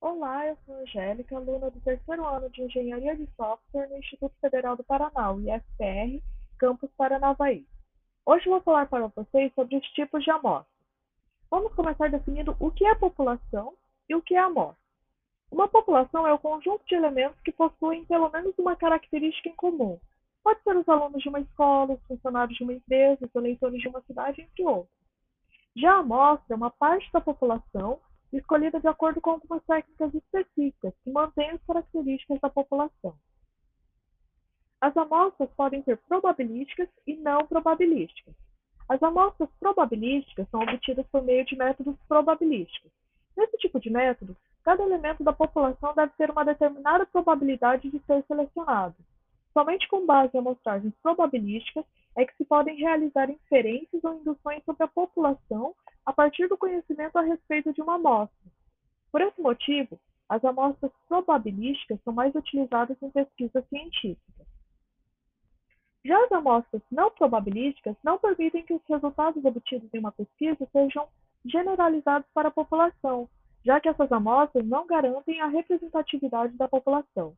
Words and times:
Olá, 0.00 0.46
eu 0.46 0.56
sou 0.64 0.76
Angélica, 0.76 1.36
aluna 1.36 1.72
do 1.72 1.80
terceiro 1.80 2.24
ano 2.24 2.48
de 2.50 2.62
Engenharia 2.62 3.16
de 3.16 3.26
Software 3.34 3.88
no 3.88 3.96
Instituto 3.96 4.32
Federal 4.40 4.76
do 4.76 4.84
Paraná, 4.84 5.32
IFPR, 5.32 6.22
campus 6.56 6.88
Paranavaí. 6.96 7.66
Hoje 8.24 8.48
vou 8.48 8.60
falar 8.60 8.86
para 8.86 9.08
vocês 9.08 9.52
sobre 9.54 9.76
os 9.76 9.84
tipos 9.88 10.22
de 10.22 10.30
amostras. 10.30 10.86
Vamos 11.50 11.74
começar 11.74 12.08
definindo 12.10 12.56
o 12.60 12.70
que 12.70 12.86
é 12.86 12.94
população 12.94 13.74
e 14.08 14.14
o 14.14 14.22
que 14.22 14.36
é 14.36 14.38
amostra. 14.38 14.78
Uma 15.50 15.66
população 15.66 16.24
é 16.28 16.32
o 16.32 16.38
conjunto 16.38 16.86
de 16.86 16.94
elementos 16.94 17.40
que 17.40 17.50
possuem 17.50 18.04
pelo 18.04 18.30
menos 18.30 18.56
uma 18.56 18.76
característica 18.76 19.48
em 19.48 19.56
comum. 19.56 19.98
Pode 20.44 20.62
ser 20.62 20.76
os 20.76 20.88
alunos 20.88 21.20
de 21.20 21.28
uma 21.28 21.40
escola, 21.40 21.94
os 21.94 22.06
funcionários 22.06 22.56
de 22.56 22.62
uma 22.62 22.74
empresa, 22.74 23.26
os 23.26 23.34
eleitores 23.34 23.80
de 23.80 23.88
uma 23.88 24.00
cidade, 24.02 24.42
entre 24.42 24.64
outros. 24.64 24.96
Já 25.76 25.94
a 25.94 25.98
amostra 25.98 26.54
é 26.54 26.56
uma 26.56 26.70
parte 26.70 27.10
da 27.12 27.20
população 27.20 28.00
escolhida 28.36 28.78
de 28.80 28.88
acordo 28.88 29.20
com 29.20 29.30
algumas 29.30 29.62
técnicas 29.64 30.14
específicas 30.14 30.92
que 31.02 31.10
mantêm 31.10 31.50
as 31.50 31.62
características 31.62 32.38
da 32.40 32.50
população. 32.50 33.14
As 34.80 34.96
amostras 34.96 35.50
podem 35.56 35.82
ser 35.82 35.96
probabilísticas 36.08 36.88
e 37.06 37.16
não 37.16 37.46
probabilísticas. 37.46 38.34
As 38.88 39.02
amostras 39.02 39.50
probabilísticas 39.58 40.48
são 40.50 40.60
obtidas 40.60 41.06
por 41.08 41.22
meio 41.22 41.44
de 41.44 41.56
métodos 41.56 41.96
probabilísticos. 42.06 42.90
Nesse 43.36 43.56
tipo 43.58 43.80
de 43.80 43.90
método, 43.90 44.36
cada 44.64 44.82
elemento 44.82 45.24
da 45.24 45.32
população 45.32 45.94
deve 45.94 46.12
ter 46.16 46.30
uma 46.30 46.44
determinada 46.44 47.06
probabilidade 47.06 47.90
de 47.90 47.98
ser 48.00 48.24
selecionado. 48.26 48.94
Somente 49.52 49.88
com 49.88 50.06
base 50.06 50.30
em 50.34 50.38
amostragens 50.38 50.94
probabilísticas 51.02 51.84
é 52.16 52.24
que 52.24 52.36
se 52.36 52.44
podem 52.44 52.76
realizar 52.76 53.30
inferências 53.30 54.02
ou 54.04 54.14
induções 54.14 54.62
sobre 54.64 54.84
a 54.84 54.88
população 54.88 55.74
partir 56.18 56.48
do 56.48 56.58
conhecimento 56.58 57.16
a 57.16 57.22
respeito 57.22 57.72
de 57.72 57.80
uma 57.80 57.94
amostra. 57.94 58.50
Por 59.12 59.20
esse 59.20 59.40
motivo, 59.40 60.00
as 60.28 60.44
amostras 60.44 60.90
probabilísticas 61.06 61.96
são 62.02 62.12
mais 62.12 62.34
utilizadas 62.34 62.96
em 63.00 63.08
pesquisas 63.08 63.64
científicas. 63.68 64.46
Já 66.04 66.20
as 66.24 66.32
amostras 66.32 66.82
não 66.90 67.08
probabilísticas 67.12 67.94
não 68.02 68.18
permitem 68.18 68.64
que 68.64 68.74
os 68.74 68.82
resultados 68.88 69.44
obtidos 69.44 69.88
em 69.94 70.00
uma 70.00 70.10
pesquisa 70.10 70.68
sejam 70.72 71.06
generalizados 71.44 72.28
para 72.34 72.48
a 72.48 72.52
população, 72.52 73.28
já 73.64 73.78
que 73.78 73.88
essas 73.88 74.10
amostras 74.10 74.66
não 74.66 74.88
garantem 74.88 75.40
a 75.40 75.46
representatividade 75.46 76.56
da 76.56 76.66
população. 76.66 77.36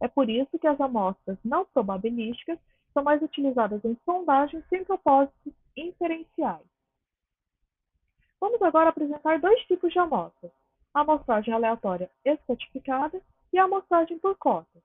É 0.00 0.08
por 0.08 0.28
isso 0.28 0.58
que 0.58 0.66
as 0.66 0.80
amostras 0.80 1.38
não 1.44 1.64
probabilísticas 1.66 2.58
são 2.92 3.04
mais 3.04 3.22
utilizadas 3.22 3.84
em 3.84 3.96
sondagens 4.04 4.64
sem 4.68 4.82
propósitos 4.82 5.52
inferenciais. 5.76 6.75
Vamos 8.46 8.62
agora 8.62 8.90
apresentar 8.90 9.40
dois 9.40 9.60
tipos 9.66 9.92
de 9.92 9.98
amostras: 9.98 10.52
a 10.94 11.00
amostragem 11.00 11.52
aleatória 11.52 12.08
estratificada 12.24 13.20
e 13.52 13.58
a 13.58 13.64
amostragem 13.64 14.20
por 14.20 14.38
cotas. 14.38 14.84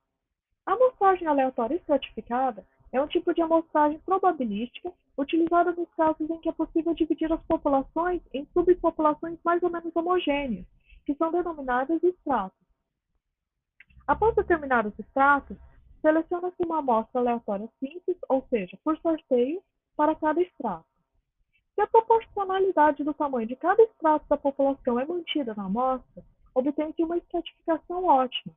A 0.66 0.74
amostragem 0.74 1.28
aleatória 1.28 1.76
estratificada 1.76 2.66
é 2.92 3.00
um 3.00 3.06
tipo 3.06 3.32
de 3.36 3.42
amostragem 3.44 4.00
probabilística 4.00 4.92
utilizada 5.16 5.74
nos 5.74 5.88
casos 5.94 6.28
em 6.28 6.40
que 6.40 6.50
é 6.50 6.52
possível 6.52 6.96
dividir 6.96 7.32
as 7.32 7.44
populações 7.44 8.24
em 8.34 8.48
subpopulações 8.52 9.38
mais 9.46 9.62
ou 9.62 9.70
menos 9.70 9.96
homogêneas, 9.96 10.66
que 11.06 11.14
são 11.14 11.32
denominadas 11.32 12.02
estratos. 12.02 12.58
Após 14.08 14.34
determinar 14.34 14.88
os 14.88 14.98
estratos, 14.98 15.58
seleciona-se 16.02 16.66
uma 16.66 16.80
amostra 16.80 17.22
aleatória 17.22 17.70
simples, 17.80 18.18
ou 18.28 18.44
seja, 18.50 18.76
por 18.84 18.98
sorteio, 18.98 19.62
para 19.96 20.16
cada 20.16 20.42
extrato. 20.42 20.91
Se 21.76 21.82
a 21.82 21.88
proporcionalidade 21.88 23.04
do 23.04 23.14
tamanho 23.14 23.48
de 23.48 23.56
cada 23.56 23.82
extrato 23.84 24.26
da 24.28 24.38
população 24.38 25.00
é 25.00 25.06
mantida 25.06 25.54
na 25.56 25.66
amostra, 25.66 26.24
obtém-se 26.54 27.04
uma 27.04 27.18
estratificação 27.18 28.06
ótima. 28.06 28.54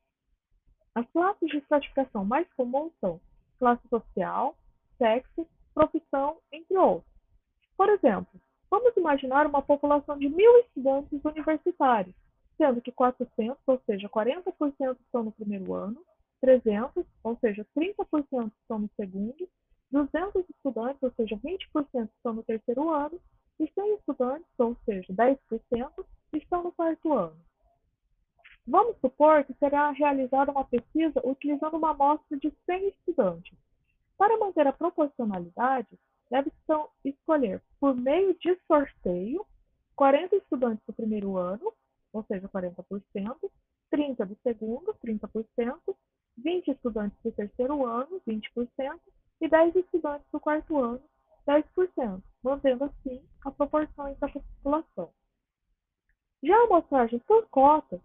As 0.94 1.06
classes 1.10 1.48
de 1.48 1.58
estratificação 1.58 2.24
mais 2.24 2.46
comuns 2.54 2.92
são 3.00 3.20
classe 3.58 3.86
social, 3.88 4.56
sexo, 4.98 5.46
profissão, 5.74 6.38
entre 6.52 6.76
outros. 6.76 7.12
Por 7.76 7.88
exemplo, 7.88 8.40
vamos 8.70 8.96
imaginar 8.96 9.46
uma 9.46 9.62
população 9.62 10.18
de 10.18 10.28
mil 10.28 10.58
estudantes 10.60 11.24
universitários, 11.24 12.14
sendo 12.56 12.80
que 12.80 12.92
400, 12.92 13.58
ou 13.66 13.80
seja, 13.86 14.08
40% 14.08 14.96
estão 15.00 15.24
no 15.24 15.32
primeiro 15.32 15.74
ano, 15.74 16.00
300, 16.40 17.04
ou 17.22 17.36
seja, 17.38 17.66
30% 17.76 18.52
estão 18.60 18.78
no 18.78 18.90
segundo, 18.96 19.48
200 19.94 20.44
estudantes, 20.50 21.00
ou 21.04 21.12
seja, 21.12 21.36
20% 21.36 22.08
estão 22.16 22.32
no 22.32 22.42
terceiro 22.42 22.90
ano, 22.90 23.20
e 23.60 23.70
100 23.72 23.94
estudantes, 23.94 24.50
ou 24.58 24.76
seja, 24.84 25.12
10%, 25.12 26.04
estão 26.32 26.64
no 26.64 26.72
quarto 26.72 27.12
ano. 27.12 27.36
Vamos 28.66 28.96
supor 28.98 29.44
que 29.44 29.54
será 29.54 29.92
realizada 29.92 30.50
uma 30.50 30.64
pesquisa 30.64 31.20
utilizando 31.24 31.76
uma 31.76 31.92
amostra 31.92 32.36
de 32.38 32.52
100 32.66 32.88
estudantes. 32.88 33.56
Para 34.18 34.36
manter 34.36 34.66
a 34.66 34.72
proporcionalidade, 34.72 35.96
deve-se 36.28 36.56
então 36.64 36.88
escolher, 37.04 37.62
por 37.78 37.94
meio 37.94 38.36
de 38.40 38.58
sorteio, 38.66 39.46
40 39.94 40.34
estudantes 40.34 40.84
do 40.86 40.92
primeiro 40.92 41.36
ano, 41.36 41.72
ou 42.12 42.24
seja, 42.24 42.48
40%, 42.48 42.84
30 43.90 44.26
do 44.26 44.36
segundo, 44.42 44.92
30%, 45.04 45.78
20 46.36 46.70
estudantes 46.72 47.16
do 47.22 47.30
terceiro 47.30 47.86
ano, 47.86 48.20
20%, 48.26 48.98
e 49.44 49.48
10 49.48 49.76
estudantes 49.76 50.26
do 50.32 50.40
quarto 50.40 50.80
ano, 50.80 51.02
10%, 51.46 52.22
mantendo 52.42 52.84
assim 52.84 53.22
a 53.44 53.50
proporção 53.50 54.08
entre 54.08 54.24
a 54.24 54.28
população. 54.28 55.10
Já 56.42 56.56
a 56.56 56.64
amostragem 56.64 57.18
por 57.20 57.46
cota 57.48 58.00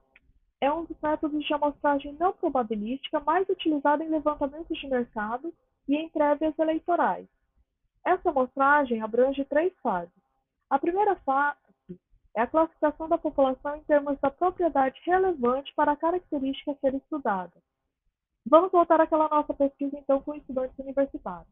é 0.60 0.72
um 0.72 0.84
dos 0.84 1.00
métodos 1.02 1.46
de 1.46 1.54
amostragem 1.54 2.14
não 2.20 2.34
probabilística 2.34 3.22
mais 3.22 3.48
utilizado 3.48 4.04
em 4.04 4.10
levantamentos 4.10 4.78
de 4.78 4.88
mercado 4.88 5.54
e 5.88 5.96
em 5.96 6.10
prévias 6.10 6.60
eleitorais. 6.60 7.28
Essa 8.04 8.30
amostragem 8.30 9.02
abrange 9.02 9.46
três 9.46 9.74
fases. 9.82 10.12
A 10.70 10.78
primeira 10.78 11.16
fase 11.18 11.58
é 12.36 12.42
a 12.42 12.48
classificação 12.48 13.08
da 13.08 13.18
população 13.18 13.78
em 13.78 13.84
termos 13.84 14.20
da 14.20 14.30
propriedade 14.30 15.00
relevante 15.06 15.74
para 15.74 15.94
a 15.94 15.98
característica 15.98 16.72
a 16.72 16.76
ser 16.76 16.96
estudada. 16.96 17.54
Vamos 18.46 18.72
voltar 18.72 19.00
àquela 19.02 19.30
nossa 19.30 19.54
pesquisa, 19.54 19.98
então, 19.98 20.22
com 20.22 20.36
estudantes 20.36 20.78
universitários. 20.80 21.48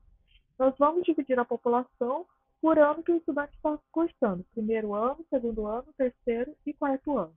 Nós 0.58 0.76
vamos 0.78 1.04
dividir 1.04 1.40
a 1.40 1.46
população 1.46 2.26
por 2.62 2.80
ano 2.80 3.04
que 3.04 3.12
o 3.12 3.18
estudante 3.18 3.56
está 3.56 3.78
cursando, 3.92 4.44
primeiro 4.52 4.94
ano, 4.94 5.24
segundo 5.30 5.68
ano, 5.68 5.94
terceiro 5.96 6.56
e 6.66 6.74
quarto 6.74 7.18
ano. 7.18 7.36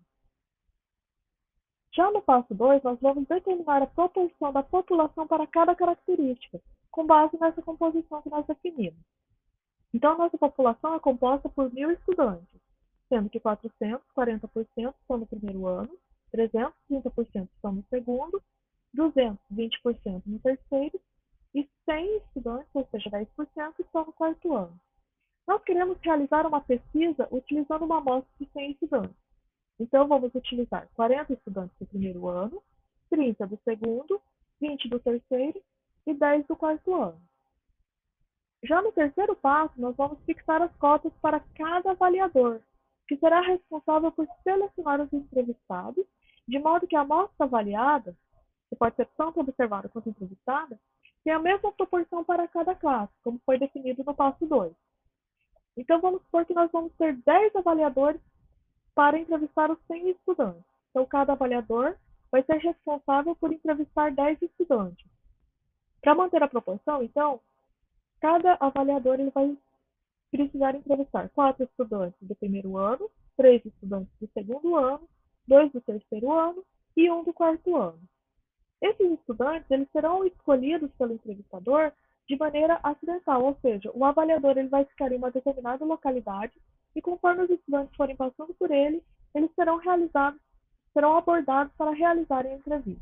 Já 1.93 2.11
no 2.11 2.23
passo 2.23 2.55
2, 2.55 2.83
nós 2.83 2.99
vamos 3.01 3.27
determinar 3.27 3.83
a 3.83 3.87
proporção 3.87 4.53
da 4.53 4.63
população 4.63 5.27
para 5.27 5.47
cada 5.47 5.75
característica, 5.75 6.61
com 6.91 7.05
base 7.05 7.37
nessa 7.39 7.61
composição 7.61 8.23
que 8.23 8.31
nós 8.31 8.47
definimos. 8.47 9.01
Então, 9.93 10.17
nossa 10.17 10.39
população 10.39 10.95
é 10.95 11.01
composta 11.01 11.49
por 11.49 11.73
mil 11.73 11.91
estudantes, 11.91 12.61
sendo 13.09 13.29
que 13.29 13.41
400, 13.41 14.01
40% 14.17 14.95
estão 15.01 15.19
no 15.19 15.27
primeiro 15.27 15.67
ano, 15.67 15.91
300, 16.31 16.73
30% 16.89 17.49
estão 17.57 17.73
no 17.73 17.85
segundo, 17.91 18.41
200, 18.95 19.39
20% 19.53 20.23
no 20.27 20.39
terceiro 20.39 21.01
e 21.55 21.69
100 21.85 22.17
estudantes, 22.19 22.69
ou 22.75 22.87
seja, 22.91 23.11
10%, 23.11 23.27
estão 23.79 24.05
no 24.05 24.13
quarto 24.13 24.55
ano. 24.55 24.81
Nós 25.47 25.63
queremos 25.65 25.99
realizar 26.03 26.47
uma 26.47 26.61
pesquisa 26.61 27.29
utilizando 27.31 27.85
uma 27.85 27.99
amostra 27.99 28.31
de 28.39 28.49
100 28.53 28.71
estudantes. 28.73 29.17
Então, 29.79 30.07
vamos 30.07 30.35
utilizar 30.35 30.89
40 30.95 31.33
estudantes 31.33 31.77
do 31.79 31.87
primeiro 31.87 32.29
ano, 32.29 32.63
30 33.09 33.47
do 33.47 33.59
segundo, 33.65 34.21
20 34.61 34.89
do 34.89 35.01
terceiro 35.01 35.61
e 36.07 36.15
10 36.15 36.47
do 36.47 36.55
quarto 36.55 36.95
ano. 36.95 37.21
Já 38.63 38.83
no 38.83 38.93
terceiro 38.93 39.35
passo, 39.35 39.73
nós 39.81 39.97
vamos 39.97 40.23
fixar 40.25 40.61
as 40.61 40.75
cotas 40.77 41.13
para 41.23 41.41
cada 41.57 41.93
avaliador, 41.93 42.61
que 43.09 43.17
será 43.17 43.41
responsável 43.41 44.13
por 44.13 44.29
selecionar 44.45 45.01
os 45.01 45.13
entrevistados, 45.13 46.05
de 46.47 46.59
modo 46.59 46.87
que 46.87 46.95
a 46.95 47.01
amostra 47.01 47.47
avaliada, 47.47 48.15
que 48.71 48.77
pode 48.77 48.97
ser 48.97 49.07
tanto 49.17 49.41
observada 49.41 49.89
quanto 49.89 50.09
entrevistada, 50.09 50.79
tem 51.23 51.33
a 51.33 51.39
mesma 51.39 51.71
proporção 51.73 52.25
para 52.25 52.49
cada 52.49 52.75
classe, 52.75 53.13
como 53.23 53.39
foi 53.45 53.59
definido 53.59 54.03
no 54.05 54.15
passo 54.15 54.47
2. 54.47 54.73
Então, 55.77 56.01
vamos 56.01 56.23
supor 56.23 56.47
que 56.47 56.55
nós 56.55 56.71
vamos 56.71 56.93
ter 56.95 57.15
10 57.15 57.57
avaliadores 57.57 58.21
para 58.95 59.19
entrevistar 59.19 59.71
os 59.71 59.79
100 59.87 60.11
estudantes. 60.11 60.65
Então, 60.91 61.05
cada 61.05 61.33
avaliador 61.33 61.97
vai 62.31 62.43
ser 62.45 62.59
responsável 62.59 63.35
por 63.37 63.53
entrevistar 63.53 64.13
10 64.13 64.41
estudantes. 64.43 65.05
Para 66.01 66.15
manter 66.15 66.43
a 66.43 66.49
proporção, 66.49 67.03
então, 67.03 67.41
cada 68.21 68.57
avaliador 68.61 69.21
ele 69.21 69.31
vai 69.31 69.57
precisar 70.31 70.75
entrevistar 70.75 71.29
4 71.31 71.65
estudantes 71.65 72.19
do 72.23 72.35
primeiro 72.37 72.77
ano, 72.77 73.11
3 73.37 73.65
estudantes 73.65 74.13
do 74.21 74.29
segundo 74.33 74.77
ano, 74.77 75.09
2 75.49 75.73
do 75.73 75.81
terceiro 75.81 76.33
ano 76.33 76.65
e 76.97 77.11
1 77.11 77.25
do 77.25 77.33
quarto 77.33 77.77
ano. 77.77 78.01
Esses 78.81 79.13
estudantes 79.13 79.71
eles 79.71 79.89
serão 79.93 80.25
escolhidos 80.25 80.91
pelo 80.99 81.13
entrevistador 81.13 81.93
de 82.27 82.37
maneira 82.37 82.79
acidental, 82.83 83.45
ou 83.45 83.57
seja, 83.61 83.91
o 83.95 84.05
avaliador 84.05 84.57
ele 84.57 84.69
vai 84.69 84.85
ficar 84.85 85.13
em 85.13 85.17
uma 85.17 85.31
determinada 85.31 85.85
localidade 85.85 86.55
e 86.95 87.03
conforme 87.03 87.43
os 87.43 87.51
estudantes 87.51 87.95
forem 87.97 88.17
passando 88.17 88.55
por 88.55 88.71
ele, 88.71 89.03
eles 89.35 89.51
serão 89.55 89.77
realizados 89.77 90.41
serão 90.93 91.17
abordados 91.17 91.73
para 91.75 91.93
realizarem 91.93 92.55
entrevista. 92.55 93.01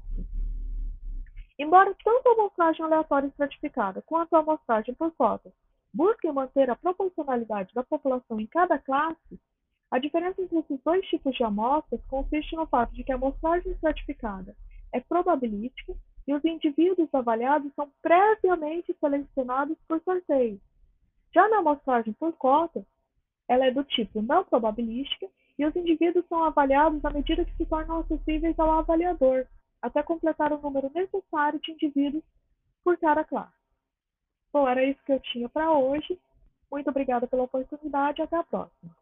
Embora 1.58 1.94
tanto 2.04 2.28
a 2.28 2.32
amostragem 2.32 2.84
aleatória 2.84 3.26
estratificada 3.26 4.02
quanto 4.02 4.34
a 4.34 4.40
amostragem 4.40 4.94
por 4.94 5.10
cotas 5.12 5.52
busquem 5.92 6.32
manter 6.32 6.70
a 6.70 6.76
proporcionalidade 6.76 7.72
da 7.74 7.82
população 7.82 8.38
em 8.38 8.46
cada 8.46 8.78
classe, 8.78 9.40
a 9.90 9.98
diferença 9.98 10.42
entre 10.42 10.58
esses 10.58 10.78
dois 10.84 11.04
tipos 11.06 11.34
de 11.34 11.42
amostras 11.42 12.00
consiste 12.08 12.54
no 12.54 12.66
fato 12.66 12.94
de 12.94 13.02
que 13.02 13.10
a 13.10 13.14
amostragem 13.14 13.72
estratificada 13.72 14.54
é 14.92 15.00
probabilística 15.00 15.94
e 16.26 16.34
os 16.34 16.44
indivíduos 16.44 17.12
avaliados 17.14 17.72
são 17.74 17.90
previamente 18.02 18.94
selecionados 19.00 19.76
por 19.86 20.00
sorteio. 20.02 20.60
Já 21.34 21.48
na 21.48 21.58
amostragem 21.58 22.12
por 22.12 22.32
cota, 22.34 22.84
ela 23.48 23.66
é 23.66 23.70
do 23.70 23.84
tipo 23.84 24.20
não 24.20 24.44
probabilística 24.44 25.26
e 25.58 25.66
os 25.66 25.74
indivíduos 25.74 26.26
são 26.28 26.44
avaliados 26.44 27.04
à 27.04 27.10
medida 27.10 27.44
que 27.44 27.56
se 27.56 27.66
tornam 27.66 28.00
acessíveis 28.00 28.58
ao 28.58 28.70
avaliador, 28.72 29.46
até 29.80 30.02
completar 30.02 30.52
o 30.52 30.60
número 30.60 30.90
necessário 30.94 31.58
de 31.60 31.72
indivíduos 31.72 32.24
por 32.84 32.96
cada 32.98 33.24
classe. 33.24 33.52
Bom, 34.52 34.68
era 34.68 34.84
isso 34.84 35.02
que 35.04 35.12
eu 35.12 35.20
tinha 35.20 35.48
para 35.48 35.72
hoje. 35.72 36.18
Muito 36.70 36.88
obrigada 36.90 37.26
pela 37.26 37.44
oportunidade 37.44 38.22
até 38.22 38.36
a 38.36 38.44
próxima. 38.44 38.94